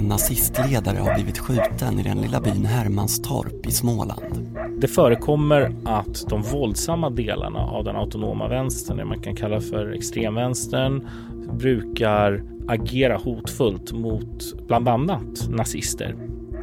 nazistledare 0.00 0.98
har 0.98 1.14
blivit 1.14 1.38
skjuten 1.38 2.00
i 2.00 2.02
den 2.02 2.18
lilla 2.18 2.40
byn 2.40 2.64
Hermanstorp 2.64 3.66
i 3.66 3.70
Småland. 3.70 4.58
Det 4.80 4.88
förekommer 4.88 5.74
att 5.84 6.28
de 6.28 6.42
våldsamma 6.42 7.10
delarna 7.10 7.58
av 7.58 7.84
den 7.84 7.96
autonoma 7.96 8.48
vänstern, 8.48 8.96
det 8.96 9.04
man 9.04 9.20
kan 9.20 9.36
kalla 9.36 9.60
för 9.60 9.92
extremvänstern, 9.92 11.08
brukar 11.58 12.44
agera 12.68 13.16
hotfullt 13.16 13.92
mot 13.92 14.66
bland 14.66 14.88
annat 14.88 15.48
nazister. 15.48 16.16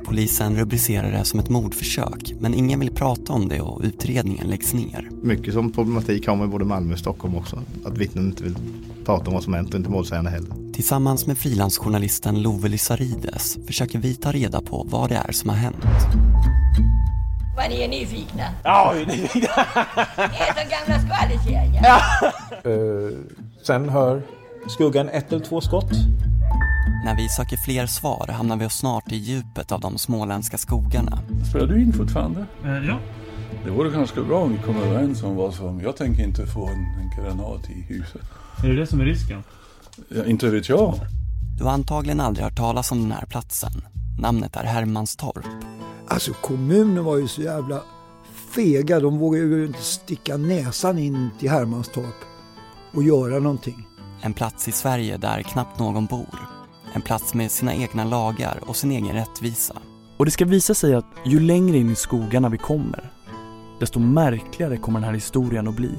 Polisen 0.05 0.55
rubricerar 0.55 1.11
det 1.11 1.25
som 1.25 1.39
ett 1.39 1.49
mordförsök 1.49 2.33
men 2.39 2.54
ingen 2.54 2.79
vill 2.79 2.91
prata 2.91 3.33
om 3.33 3.47
det 3.47 3.61
och 3.61 3.81
utredningen 3.83 4.47
läggs 4.47 4.73
ner. 4.73 5.09
Mycket 5.22 5.53
som 5.53 5.72
problematik 5.72 6.27
har 6.27 6.36
med 6.36 6.49
både 6.49 6.66
Malmö 6.66 6.94
och 6.94 6.99
Stockholm 6.99 7.36
också. 7.36 7.59
Att 7.86 7.97
vittnen 7.97 8.25
inte 8.25 8.44
vill 8.44 8.55
prata 9.05 9.27
om 9.27 9.33
vad 9.33 9.44
som 9.44 9.53
hänt 9.53 9.70
och 9.70 9.75
inte 9.75 9.89
målsägande 9.89 10.30
heller. 10.30 10.64
Tillsammans 10.75 11.27
med 11.27 11.38
frilansjournalisten 11.38 12.41
Love 12.41 12.70
Lysarides 12.70 13.57
försöker 13.67 13.99
vi 13.99 14.16
ta 14.16 14.31
reda 14.31 14.61
på 14.61 14.88
vad 14.89 15.09
det 15.09 15.16
är 15.16 15.31
som 15.31 15.49
har 15.49 15.57
hänt. 15.57 15.85
Var 17.55 17.70
ni 17.70 17.81
är 17.81 17.88
nyfikna? 17.88 18.43
Ja, 18.63 18.93
vi 18.95 19.02
är 19.02 19.05
nyfikna. 19.05 19.49
Det 20.16 20.21
är 20.21 20.53
som 20.53 20.69
gamla 20.69 20.99
skvallerkärringar. 21.02 21.83
Ja. 21.83 22.71
Uh, 22.71 23.17
sen 23.63 23.89
hör 23.89 24.21
skuggan 24.67 25.09
ett 25.09 25.33
eller 25.33 25.45
två 25.45 25.61
skott. 25.61 25.91
När 27.05 27.16
vi 27.17 27.30
söker 27.30 27.57
fler 27.57 27.88
svar 27.88 28.27
hamnar 28.27 28.57
vi 28.57 28.66
oss 28.66 28.77
snart 28.77 29.11
i 29.11 29.16
djupet 29.16 29.71
av 29.71 29.80
de 29.80 29.97
småländska 29.97 30.57
skogarna. 30.57 31.19
Spelar 31.49 31.67
du 31.67 31.81
in 31.81 31.94
fortfarande? 31.94 32.45
Uh, 32.66 32.88
ja. 32.88 32.99
Det 33.66 33.71
vore 33.71 33.89
ganska 33.89 34.23
bra 34.23 34.44
om 34.44 34.52
vi 34.52 34.57
kom 34.57 34.77
överens 34.77 35.23
om 35.23 35.35
vad 35.35 35.53
som... 35.53 35.81
Jag 35.81 35.95
tänker 35.95 36.23
inte 36.23 36.45
få 36.45 36.67
en, 36.67 36.85
en 37.00 37.23
granat 37.23 37.69
i 37.69 37.94
huset. 37.94 38.22
Är 38.63 38.67
det 38.67 38.75
det 38.75 38.88
som 38.88 39.02
är 39.02 39.05
risken? 39.05 39.44
Ja, 40.09 40.25
inte 40.25 40.49
vet 40.49 40.69
jag. 40.69 40.93
Du 41.57 41.63
har 41.63 41.71
antagligen 41.71 42.19
aldrig 42.19 42.43
hört 42.43 42.57
talas 42.57 42.91
om 42.91 43.01
den 43.01 43.11
här 43.11 43.25
platsen. 43.25 43.71
Namnet 44.19 44.55
är 44.55 44.63
Hermanstorp. 44.63 45.45
Alltså 46.07 46.33
kommunen 46.33 47.03
var 47.03 47.17
ju 47.17 47.27
så 47.27 47.41
jävla 47.41 47.81
fega. 48.55 48.99
De 48.99 49.17
vågade 49.17 49.45
ju 49.45 49.66
inte 49.66 49.81
sticka 49.81 50.38
näsan 50.38 50.99
in 50.99 51.29
till 51.39 51.49
Hermanstorp 51.49 52.16
och 52.93 53.03
göra 53.03 53.39
någonting. 53.39 53.88
En 54.21 54.33
plats 54.33 54.67
i 54.67 54.71
Sverige 54.71 55.17
där 55.17 55.41
knappt 55.41 55.79
någon 55.79 56.05
bor. 56.05 56.39
En 56.93 57.01
plats 57.01 57.33
med 57.33 57.51
sina 57.51 57.75
egna 57.75 58.03
lagar 58.03 58.59
och 58.67 58.75
sin 58.75 58.91
egen 58.91 59.16
rättvisa. 59.16 59.75
Och 60.17 60.25
det 60.25 60.31
ska 60.31 60.45
visa 60.45 60.73
sig 60.73 60.95
att 60.95 61.05
ju 61.25 61.39
längre 61.39 61.77
in 61.77 61.91
i 61.91 61.95
skogarna 61.95 62.49
vi 62.49 62.57
kommer, 62.57 63.11
desto 63.79 63.99
märkligare 63.99 64.77
kommer 64.77 64.99
den 64.99 65.07
här 65.07 65.13
historien 65.13 65.67
att 65.67 65.75
bli. 65.75 65.91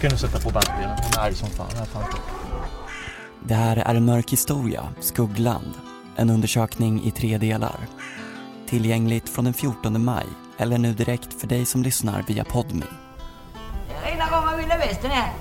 Kan 0.00 0.10
du 0.10 0.16
sätta 0.16 0.40
på 0.40 0.50
bandspelaren? 0.50 0.98
Hon 1.02 1.20
är 1.20 1.26
arg 1.26 1.34
som 1.34 1.50
fan. 1.50 1.66
Här 1.76 1.84
fan. 1.84 2.04
Det 3.42 3.54
här 3.54 3.76
är 3.76 3.94
en 3.94 4.04
mörk 4.04 4.32
historia, 4.32 4.88
Skuggland. 5.00 5.74
En 6.16 6.30
undersökning 6.30 7.04
i 7.04 7.10
tre 7.10 7.38
delar. 7.38 7.76
Tillgängligt 8.68 9.28
från 9.28 9.44
den 9.44 9.54
14 9.54 10.04
maj 10.04 10.26
eller 10.58 10.78
nu 10.78 10.92
direkt 10.92 11.40
för 11.40 11.46
dig 11.46 11.66
som 11.66 11.82
lyssnar 11.82 12.22
via 12.22 12.44
Podme. 12.44 12.86
Det 13.88 14.10
regnar 14.10 14.38
om 14.38 14.44
man 14.44 14.56
vill 14.56 14.68
västern 14.68 15.10
här. 15.10 15.32